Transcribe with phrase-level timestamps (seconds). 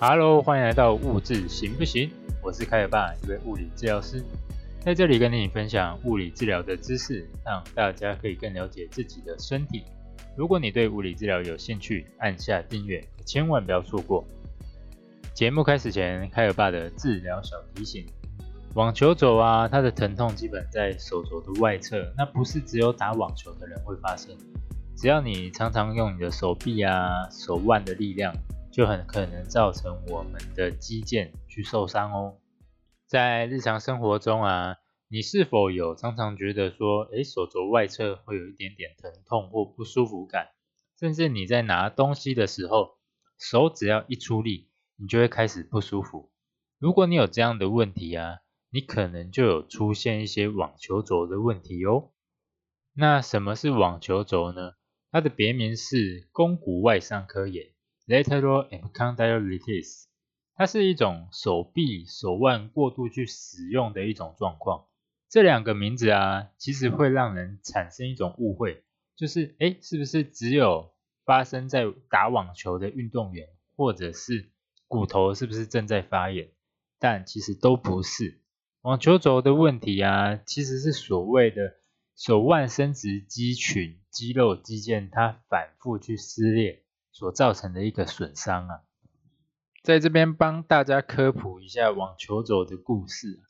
[0.00, 2.10] Hello，欢迎来到物质行不行？
[2.42, 4.24] 我是凯尔爸，一位物理治疗师，
[4.80, 9.84] 在这里跟你分享物理治疗的知识，让大家可以更了解自己的身体。
[10.36, 14.24] 如果你对物理治疗有兴趣，按下订阅，千万不要错过。
[15.32, 18.04] 节目开始前，凯尔爸的治疗小提醒：
[18.74, 24.36] 网球肘啊，它的疼痛基本在手肘的外侧，那不是只有打网球的人会发生。
[24.96, 28.34] 只要你常常用你的手臂啊、手腕的力量。
[28.74, 32.38] 就很可能造成我们的肌腱去受伤哦。
[33.06, 40.48] 在日常生活中啊，你是否有常常觉得说，诶，手肘外侧会有一点点疼痛或不舒服感，
[40.98, 42.98] 甚至你在拿东西的时候，
[43.38, 46.32] 手只要一出力，你就会开始不舒服。
[46.80, 48.38] 如果你有这样的问题啊，
[48.70, 52.10] 你可能就有出现一些网球肘的问题哦。
[52.92, 54.72] 那什么是网球肘呢？
[55.12, 57.68] 它的别名是肱骨外伤科炎。
[58.06, 60.04] Lateral epicondylitis，
[60.54, 64.84] 它是一种手臂、手腕过度去使用的一种状况。
[65.30, 68.84] 这两个名字啊，其实会让人产生一种误会，
[69.16, 70.92] 就是哎，是不是只有
[71.24, 74.50] 发生在打网球的运动员，或者是
[74.86, 76.50] 骨头是不是正在发炎？
[76.98, 78.38] 但其实都不是。
[78.82, 81.76] 网球肘的问题啊，其实是所谓的
[82.14, 86.83] 手腕伸直肌群、肌肉、肌腱它反复去撕裂。
[87.14, 88.82] 所造成的一个损伤啊，
[89.84, 93.40] 在这边帮大家科普一下网球肘的故事。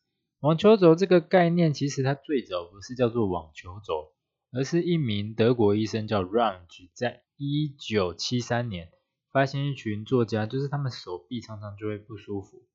[0.41, 4.13] 网球肘这个概念，其实它最早不是叫做网球肘，
[4.53, 8.91] 而是一名德国医生叫 Runge，在一九七三年
[9.33, 12.67] 发现一群作家，就是他们手臂常常就会不舒服，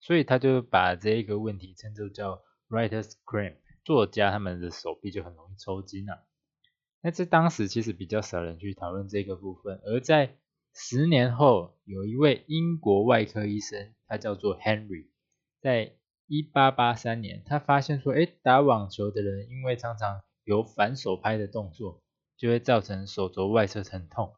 [0.00, 6.22] 所以他就把这一个问题称作叫 writer's cramp，作家他们的手臂就很容易抽筋啊。
[7.06, 10.34] 那在当时其实比较少人去讨论这个部分，而在
[10.74, 15.06] 十年后，有一位英国外科医生，他叫做 Henry，
[15.60, 15.92] 在
[16.26, 22.02] 一八八三年，他发现说，哎，打网球的人因为常常有反手拍的动作，
[22.36, 24.34] 就会造成手肘外侧疼痛，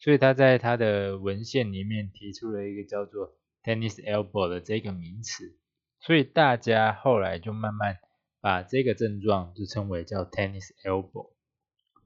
[0.00, 5.56] 所以他在他的文献里面提出了一个叫做 tennis elbow 的这个名词，
[6.00, 7.98] 所以大家后来就慢慢
[8.40, 11.30] 把这个症状就称为叫 tennis elbow。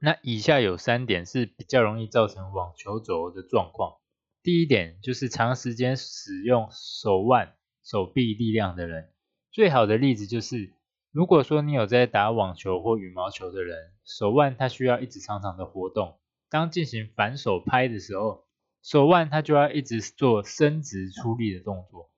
[0.04, 3.98] 那以下有三点是比较容易造成网球肘的状况。
[4.42, 7.54] 第一点就是长时间使用手腕、
[7.84, 9.12] 手臂力量的人，
[9.52, 10.74] 最好的例子就是，
[11.12, 16.18] 如果说你有在打网球或羽毛球的人，手腕它需要一直常常的活动，
[16.50, 18.48] 当进行反手拍的时候，
[18.82, 22.10] 手腕它就要一直做伸直出力的动作，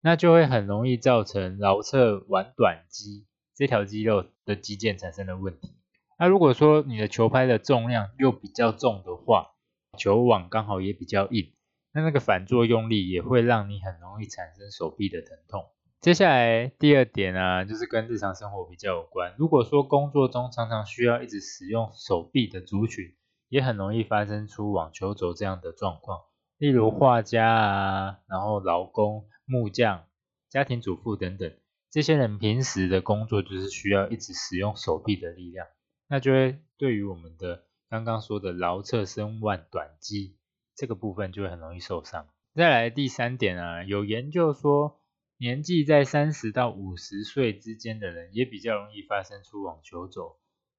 [0.00, 5.74] 那就会很容易造成桡侧腕短肌这条肌肉的肌腱产生了问题。
[6.18, 9.52] 那如果说你的球拍的重量又比较重的话，
[9.98, 11.52] 球网刚好也比较硬，
[11.92, 15.66] 那那个反作用力也会让你很容易产生手臂的疼痛。
[16.00, 19.34] 接下来第二点啊，就是跟日常生活比较有关。
[19.36, 23.14] 如果说工作中常常需要一直使用手臂的族群，
[23.48, 26.20] 也很容易发生出网球肘这样的状况。
[26.58, 30.04] 例如画家啊，然后劳工、木匠、
[30.48, 31.52] 家庭主妇等等，
[31.90, 35.66] 这些人平时的工作就是需要一直使用手臂的力量。
[36.08, 40.36] 那就会对于我们的刚刚说的桡侧伸腕短肌
[40.76, 42.28] 这个部分就会很容易受伤。
[42.54, 45.00] 再来第三点啊，有研究说，
[45.36, 50.36] 年纪在三十到五十岁之间的人也比较容易发生出网球肘。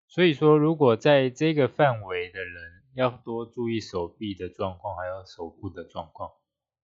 [0.07, 6.31] 所以说，如果在这个范围的人要多注意手臂的状况，还有手部的状况。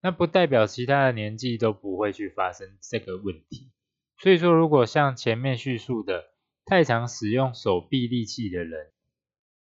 [0.00, 3.70] 那不代表其他的年纪都不会去发生这个问题。
[4.18, 6.31] 所以说，如果像前面叙述的。
[6.64, 8.92] 太常使用手臂力气的人，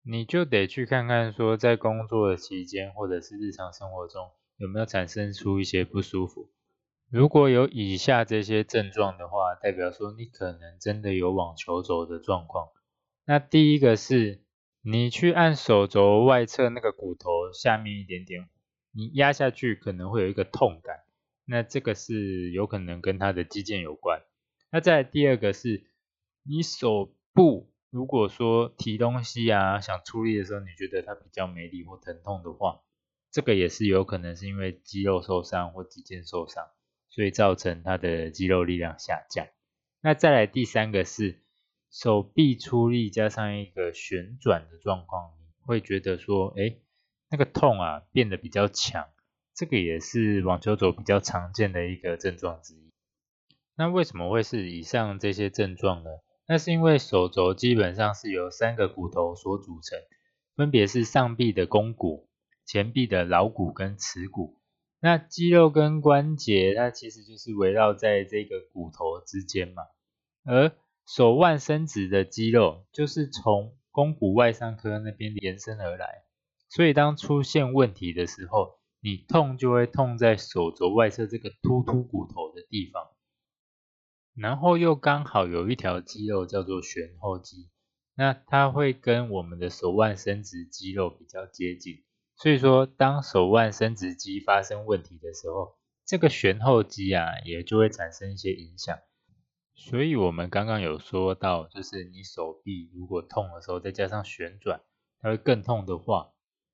[0.03, 6.51] 你就得去看看说，在工作的期间或者是日常生活中有没有产生出一些不舒服。
[7.09, 12.69] 如果有以下这些症状的话，代表说你可能真的有网球肘的状况。
[13.25, 14.43] 那第一个是，
[14.83, 18.49] 你去按手肘外侧那个骨头下面一点点，
[18.93, 21.05] 你压下去可能会有一个痛感，
[21.47, 24.21] 那这个是有可能跟它的肌腱有关。
[24.73, 25.85] 那再第二个是。
[26.49, 32.81] 你手部如果说提东西啊，想出力的时候，你觉得它比较没力或疼痛的话，
[33.31, 36.65] 这个也是有可能是因为肌肉受伤或肌腱受伤，
[37.11, 39.47] 所以造成它的肌肉力量下降。
[40.01, 41.43] 那再来第三个是
[41.91, 46.79] 手臂出力加上一个旋转的状况，你会觉得说，哎，
[47.31, 49.07] 那个痛啊变得比较强，
[49.55, 52.91] 这个也是网球肘比较常见的一个症状之一。
[53.77, 56.11] 那为什么会是以上这些症状呢？
[56.51, 59.99] 那是因为手肘基本上是由三个骨头所组成，
[60.57, 62.31] 分别是上臂的肱骨、
[62.65, 64.57] 前臂的桡骨跟耻骨。
[64.99, 69.83] 那肌肉跟关节，它其实就是围绕在这个骨头之间嘛。
[70.45, 70.73] 而
[71.07, 76.23] 手腕伸直的肌肉，就是从肱骨外上髁那边延伸而来。
[76.71, 83.07] 所以当出现问题的时候，你痛就会痛在手肘外侧这个突突骨头的地方。
[84.39, 87.71] 然后又刚好有一条肌肉叫做旋后肌，
[88.15, 92.05] 那它会跟我们的手腕伸直肌肉比较接近。
[92.37, 95.77] 所以说，当手腕伸直肌发生问题的时候，
[96.07, 98.97] 这个旋后肌啊，也就会产生一些影响。
[99.75, 104.81] 所以我们刚刚有说到，就是你手臂如果痛的时候，再加上旋转，
[105.21, 106.31] 它会更痛的话，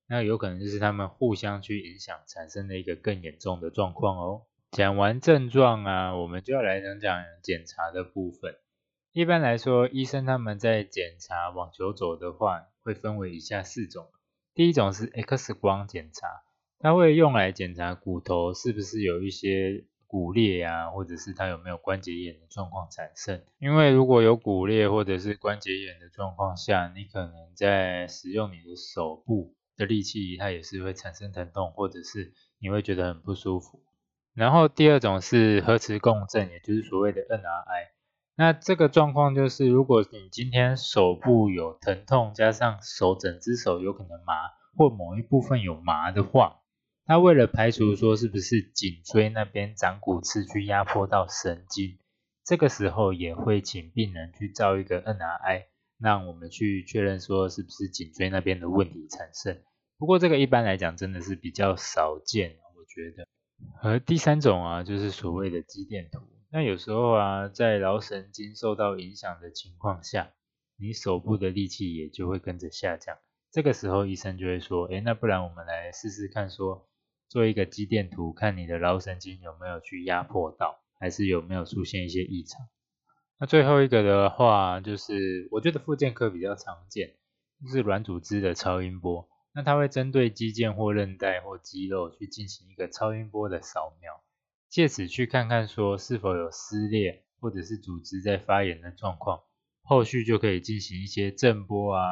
[0.07, 4.43] 那有可能就是他们互相去影响，产生了一个更严重的状况哦。
[4.75, 8.57] 讲完症状啊，我们就要来讲讲检查的部分。
[9.13, 14.07] 一般来说，医生他们在检查网球肘的话，会分为以下四种。
[14.53, 16.27] 第一种是 X 光检查，
[16.77, 23.45] 它会用来检查骨头是不是有一些骨裂啊，或者是它有没有关节炎的状况产生。
[23.59, 33.84] 因为如果有骨裂或者是关节炎的状况下，你可能在使用你的手部的力气，它也是会产生疼痛，或者是你会觉得很不舒服。
[34.35, 37.87] 然后第二种是核磁共振，也就是所谓的 NRI。
[38.35, 44.33] 那这个状况就是，如果你今天手部有疼痛，加上手整只手有可能麻，
[44.75, 46.59] 或某一部分有麻的话，
[47.07, 51.97] 那为了排除说是不是颈椎那边长骨刺去压迫到神经，
[52.43, 55.67] 这个时候也会请病人去照一个 NRI，
[55.97, 59.61] 让我们去确认说是不是颈椎那边的问题产生。
[59.97, 63.25] 不过这个一般来讲真的是比较少见，我觉得。
[63.81, 66.19] 而第三种啊，就是所谓的肌电图。
[66.51, 70.31] 那有时候啊，在桡神经受到影响的情况下，
[70.77, 73.17] 你手部的力气也就会跟着下降。
[73.51, 76.87] 这个时候医生就会说，哎，那不然我们来试试看，说
[77.29, 82.67] 做一个肌电图，看你的桡神经有没有去压迫到，还是有没有出现一些异常。
[83.37, 87.15] 那最后一个的话，就是我觉得附件科比较常见，
[87.61, 89.27] 就是软组织的超音波。
[89.55, 94.21] 那它会针对肌腱或韧带或肌肉去进行一个超音波的扫描。
[94.67, 99.43] 借此去看看说是否有撕裂或者是组织在发炎的状况，
[99.81, 102.03] 后续就可以进行一些震波啊、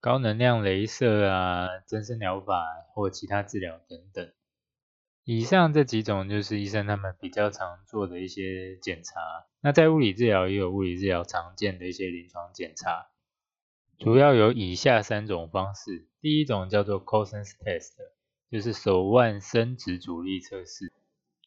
[0.00, 4.32] 高能量镭射啊、增生疗法或其他治疗等等。
[5.24, 9.20] 以上这几种就是医生他们比较常做的一些检查。
[9.60, 13.06] 那在物理治疗也有物理治疗常见的一些临床检查，
[13.98, 16.08] 主要有以下三种方式。
[16.22, 17.94] 第一种叫做 Cosen's Test，
[18.48, 20.92] 就是手腕伸直阻力测试。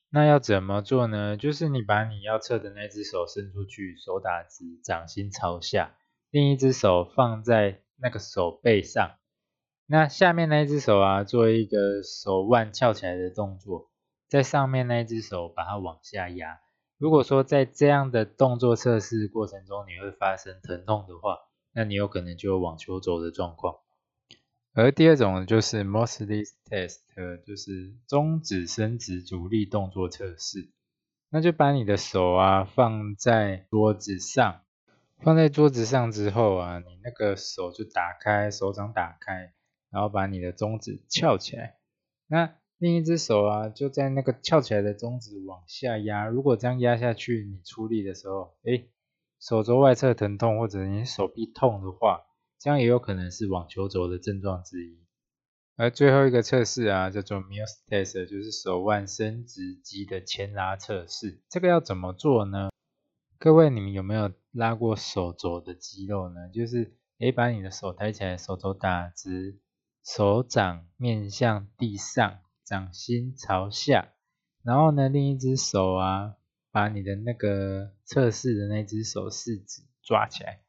[0.10, 1.38] 那要怎么做呢？
[1.38, 5.96] 就是你把你要测的那只手伸出去，手打直，掌心朝下，
[6.30, 9.16] 另一只手放在那个手背上。
[9.86, 13.90] 那下面那一只手啊，做一个手腕翘起来的动作，
[14.28, 16.60] 在上面那一只手把它往下压。
[16.98, 21.38] 如果说在这样的动作测试过程中你会发生疼痛的话，
[21.72, 23.78] 那你有可能就有网球肘的状况。
[24.78, 26.98] 而第二种就是 Mosley Test，
[27.46, 30.70] 就是中指伸直阻力动作测试。
[31.30, 34.64] 那就把你的手啊放在桌子上，
[35.24, 39.54] 放在桌子上之后啊，你那个手就打开，手掌打开，
[39.90, 41.78] 然后把你的中指翘起来。
[42.28, 46.28] 那另一只手啊就在那个翘起来的中指往下压。
[46.28, 48.84] 如果这样压下去，你出力的时候，哎，
[49.40, 52.26] 手肘外侧疼痛或者你手臂痛的话。
[52.66, 54.98] 这样也有可能是网球肘的症状之一。
[55.76, 61.44] 而最后一个测试啊，叫做 Mills Test，就是手腕伸直肌的牵拉测试。
[61.48, 62.72] 这个要怎么做呢？
[63.38, 66.50] 各位，你们有没有拉过手肘的肌肉呢？
[66.52, 69.60] 就是诶，把你的手抬起来，手肘打直，
[70.04, 74.14] 手掌面向地上，掌心朝下，
[74.64, 76.34] 然后呢，另一只手啊，
[76.72, 80.62] 把你的那个测试的那只手四指抓起来，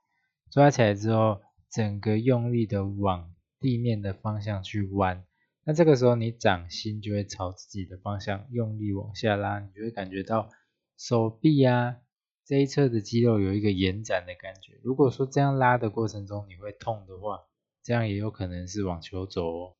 [0.50, 1.40] 抓起来之后。
[1.76, 5.26] 整个用力的往地面的方向去弯，
[5.62, 10.48] 那这个时候你掌心就会朝自己的方向用力往下拉，你就会感觉到
[10.96, 11.98] 手臂啊
[12.46, 14.80] 这一侧的肌肉有一个延展的感觉。
[14.82, 17.40] 如果说这样拉的过程中你会痛的话，
[17.82, 19.76] 这样也有可能是网球肘哦。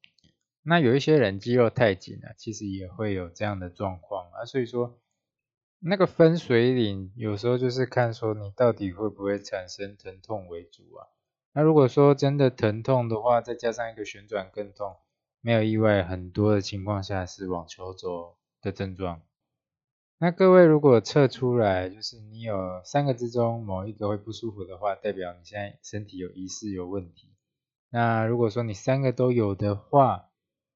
[0.63, 4.45] 那有一些人肌肉太紧了，其实也会有这样的状况啊。
[4.45, 5.01] 所以说
[5.79, 11.16] 那个分水岭有时候就是看说你到底会不会产生疼痛为主啊。
[11.57, 14.95] 那如果说真的疼痛的话，再加上一个旋转更痛，
[15.41, 19.23] 没有意外，很多的情况下是网球肘的症状。
[20.19, 27.33] 那各位如果测出来就是你有三个之中某一个会不舒服的话，代表你现在身体有疑似有问题。
[27.89, 30.27] 那如果说你三个都有的话，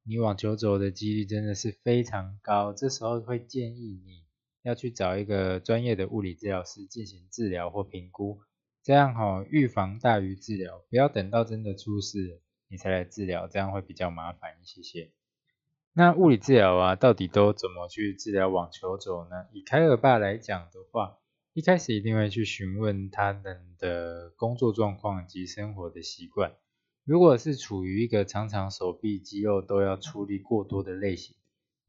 [0.03, 4.25] 你网球肘的几率真的是非常高，这时候会建议你
[4.63, 8.41] 要去找一个专业的物理治疗师进行治疗或评估，
[8.83, 15.13] 这样哈预防大于治疗，不要等到真的出事你才来治疗，这样会比较麻烦一些些。
[15.93, 19.47] 那物理治疗啊，到底都怎么去治疗网球肘呢？
[19.53, 21.19] 以凯尔爸来讲的话，
[21.53, 26.53] 一开始一定会去询问他们的工作状况及生活的习惯。
[27.05, 31.37] 如果是处于一个常常手臂肌肉都要处理过多的类型，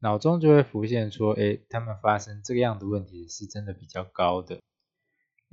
[0.00, 4.58] 脑中就会浮现说，哎，他们发生这样的问题是真的比较高的。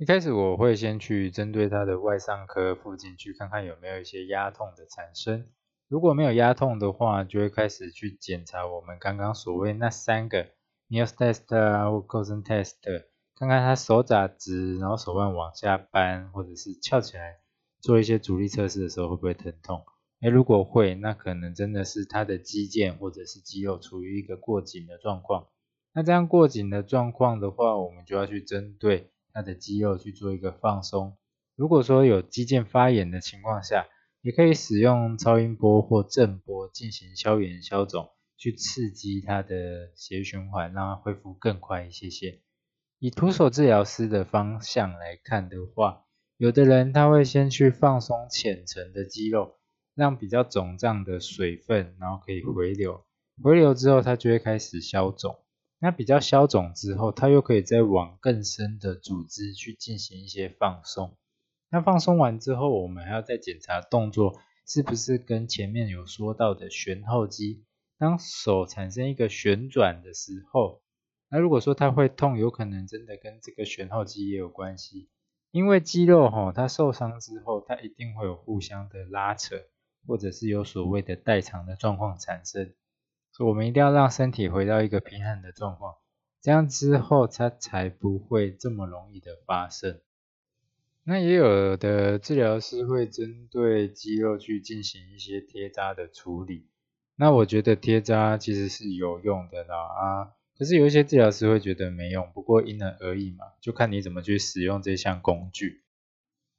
[0.00, 5.46] 一开始我会先去针对他的外伤科附近去看看有没有一些压痛的产生。
[5.88, 10.46] 如果没有压痛的话，就会开始去检查我们刚刚所谓那三个
[10.88, 12.76] Mills test 啊或 c o s i n test，
[13.36, 17.36] 看看他手爪直，然后手腕往下扳或者是翘起来。
[17.82, 19.84] 做一些阻力测试的时候会不会疼痛？
[20.22, 25.48] 哎，如果会，那可能真的是他的肌腱或者是肌肉处于一个过紧的状况。
[25.92, 31.16] 那这样过紧的状况的话，我们就要去针对他的肌肉去做一个放松。
[31.56, 33.86] 如果说有肌腱发炎的情况下，
[34.22, 42.40] 也可以使用超音波或震波进行消炎消肿，去刺激他的血液循环，让它恢复更快一些些。
[42.98, 46.04] 以徒手治疗师的方向来看的话，
[46.36, 49.58] 有的人他会先去放松浅层的肌肉，
[49.94, 53.04] 让比较肿胀的水分，然后可以回流，
[53.42, 55.38] 回流之后它就会开始消肿。
[55.82, 61.16] 那比较消肿之后，它又可以再往更深的组织去进行一些放松。
[61.70, 67.64] 那放松完之后，我们还要再检查动作是不是跟前面有说到的旋后肌，
[67.98, 70.82] 当手产生一个旋转的时候，
[71.30, 75.08] 那如果说它会痛，有可能真的跟这个旋后肌也有关系。
[75.52, 79.56] 因为肌肉哈，它受伤之后，它一定会有互相的拉扯，
[80.06, 82.74] 或者是有所谓的代偿的状况产生，
[83.46, 85.96] 我们一定要让身体回到一个平衡的状况，
[86.40, 90.00] 这样之后它才不会这么容易的发生。
[91.04, 96.68] 那也有的治疗师会针对肌肉去进行一些贴扎的处理，
[97.16, 100.32] 那我觉得贴扎其实是有用的啦啊。
[100.58, 105.82] 可是有一些治疗师会觉得没用，不过因人而异嘛，就看你怎么去使用这项工具。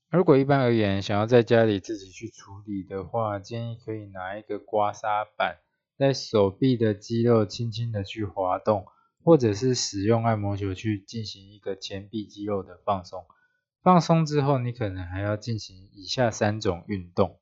[0.09, 5.59] 如果一般而言，想要在家里自己去处理的话，建议可以拿一个刮痧板，
[6.01, 8.87] 在手臂的肌肉轻轻的去滑动，
[9.23, 13.23] 或者是使用按摩球去进行一个前臂肌肉的放松。
[13.83, 17.39] 放松之后，你可能还要进行以下三种运动。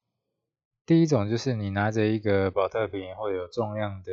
[0.85, 4.11] 第一种就是你拿着一个保特瓶或有重量的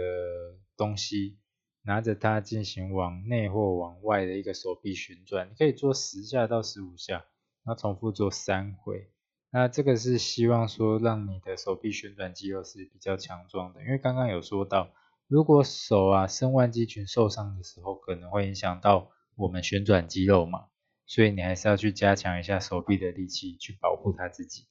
[0.76, 1.38] 东西。
[1.83, 7.25] 拿着它进行往内或往外的一个手臂旋转，你可以做十下到十五下，
[7.65, 9.09] 然后重复做三回。
[9.56, 14.90] 那这个是希望说让你的手臂旋转肌肉是比较强壮的，因为刚刚有说到，
[15.28, 20.66] 如果手啊伸腕肌群受伤的时候，可能会影响到我们旋转肌肉嘛，
[21.06, 24.66] 所以你还是要去加强一下手臂的力气，去保护它自己。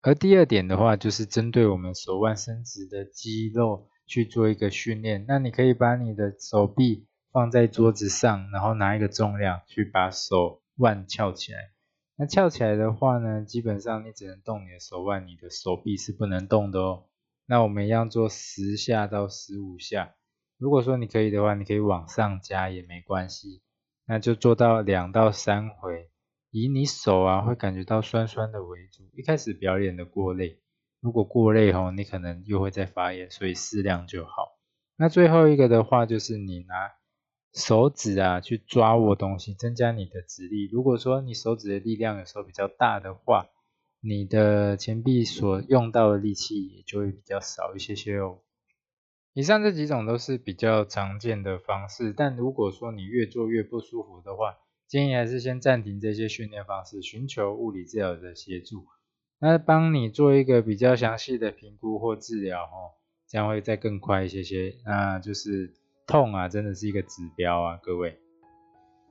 [0.00, 3.86] 而第二点的话，就是针对我们手腕伸直的肌肉。
[4.06, 11.70] 去做一个训练，那你可以把你的手臂放在桌子上，然后拿一个重量去把手腕翘起来。
[12.20, 17.04] 那翘起来的话呢，基本上你只能动你的手腕，你的手臂是不能动的哦。
[17.46, 20.16] 那我们一样做十下到十五下。
[20.58, 23.62] 如果说你可以的话，你可以往上加也没关系。
[24.04, 26.10] 那就做到两到三回，
[26.50, 29.08] 以你手啊会感觉到酸酸的为主。
[29.14, 30.60] 一开始表演的过累。
[31.00, 34.58] 如果过累吼，你可能又会再发炎，所以适量就好。
[34.96, 36.92] 那最后一个的话，就是你拿
[37.52, 40.68] 手指啊去抓握东西，增加你的指力。
[40.70, 43.48] 如果说你手指的力量有时候比较大的话，
[44.00, 48.38] 你的前臂所用到的力气也就会比较少一些些哦。
[49.32, 58.86] 以上这几种都是比较常见的方式，但如果说你越做越不舒服的话，建议还是先暂停这些训练方式，寻求物理治疗的协助。
[59.38, 62.94] 那帮你做一个比较详细的评估或治疗，哦，
[63.28, 64.76] 这样会再更快一些些。
[64.84, 65.74] 那就是
[66.10, 68.18] 痛啊，真的是一个指标啊，各位。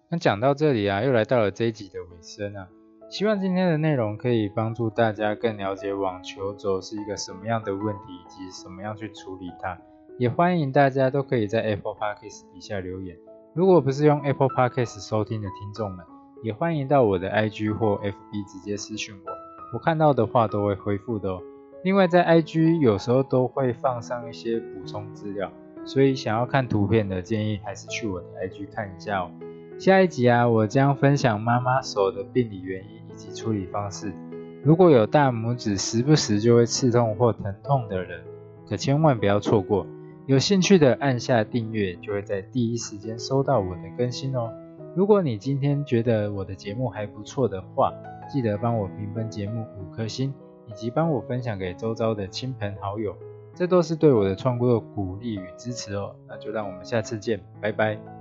[0.10, 2.68] 那讲到这里啊，又来到了这一集的尾声啊。
[3.10, 9.80] 希望今天的内容可以帮助大家更了解网球肘是一个什么样的问题，以及怎么样去处理它。
[10.18, 13.16] 也欢迎大家都可以在 Apple Podcast 底下留言。
[13.54, 16.06] 如果不是用 Apple Podcast 收听的听众们，
[16.44, 19.32] 也欢迎到我的 IG 或 FB 直接私讯我。
[19.74, 21.42] 我看到的话都会回复的哦。
[21.86, 25.50] 另外在 IG 有时候都会放上一些补充资料，
[25.90, 29.32] 所以想要看图片的建议还是去我的 IG 看一下哦。
[29.80, 34.14] 下一集啊，我将分享妈妈手的病理原因以及处理方式。
[34.64, 38.22] 如果有大拇指时不时就会刺痛或疼痛的人，
[38.70, 39.88] 可千万不要错过。
[40.28, 44.54] 有兴趣的按下订阅，就会在第一时间收到我的更新哦。
[44.96, 47.92] 如果你今天觉得我的节目还不错的话，
[48.32, 50.32] 记得帮我评分节目五颗星，
[50.68, 53.16] 以及帮我分享给周遭的亲朋好友，
[53.56, 56.16] 这都是对我的创作鼓励与支持哦。
[56.28, 58.19] 那就让我们下次见，拜拜。